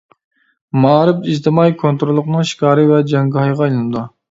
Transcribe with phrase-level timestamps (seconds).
[0.85, 4.07] مائارىپ ئىجتىمائىي كونتروللۇقىنىڭ شىكارى ۋە جەڭگاھىغا ئايلىنىدۇ.